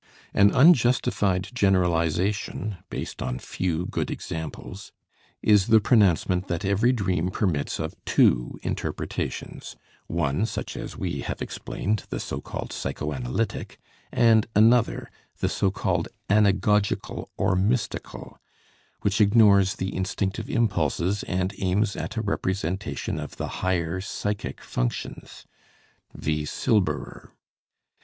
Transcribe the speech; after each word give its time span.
An 0.33 0.49
unjustified 0.55 1.49
generalization, 1.53 2.77
based 2.89 3.21
on 3.21 3.37
few 3.37 3.85
good 3.85 4.09
examples, 4.09 4.91
is 5.43 5.67
the 5.67 5.79
pronouncement 5.79 6.47
that 6.47 6.65
every 6.65 6.91
dream 6.91 7.29
permits 7.29 7.77
of 7.77 7.93
two 8.03 8.57
interpretations, 8.63 9.75
one 10.07 10.47
such 10.47 10.75
as 10.75 10.97
we 10.97 11.19
have 11.21 11.39
explained, 11.39 12.05
the 12.09 12.19
so 12.19 12.41
called 12.41 12.73
psychoanalytic, 12.73 13.77
and 14.11 14.47
another, 14.55 15.07
the 15.37 15.47
so 15.49 15.69
called 15.69 16.07
anagogical 16.31 17.27
or 17.37 17.55
mystical, 17.55 18.39
which 19.01 19.21
ignores 19.21 19.75
the 19.75 19.95
instinctive 19.95 20.49
impulses 20.49 21.21
and 21.27 21.53
aims 21.59 21.95
at 21.95 22.17
a 22.17 22.23
representation 22.23 23.19
of 23.19 23.37
the 23.37 23.61
higher 23.61 24.01
psychic 24.01 24.61
functions 24.61 25.45
(V. 26.15 26.43
Silberer). 26.45 27.33